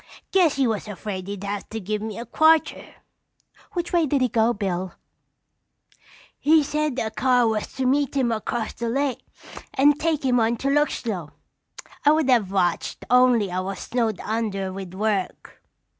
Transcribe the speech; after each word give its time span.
Guess 0.31 0.55
he 0.55 0.65
was 0.65 0.87
afraid 0.87 1.27
he'd 1.27 1.43
have 1.43 1.69
to 1.69 1.79
give 1.79 2.01
me 2.01 2.17
a 2.17 2.25
quarter." 2.25 2.95
"Which 3.73 3.93
way 3.93 4.07
did 4.07 4.21
he 4.21 4.29
go, 4.29 4.51
Bill?" 4.51 4.95
"He 6.39 6.63
said 6.63 6.97
a 6.97 7.11
car 7.11 7.47
was 7.47 7.71
to 7.73 7.85
meet 7.85 8.17
him 8.17 8.31
across 8.31 8.73
the 8.73 8.89
lake 8.89 9.21
and 9.75 9.99
take 9.99 10.25
him 10.25 10.39
on 10.39 10.57
to 10.57 10.69
Luxlow. 10.71 11.29
I 12.03 12.13
would 12.13 12.31
have 12.31 12.51
watched 12.51 13.05
only 13.11 13.51
I 13.51 13.59
was 13.59 13.77
snowed 13.77 14.19
under 14.21 14.73
with 14.73 14.95
work." 14.95 15.61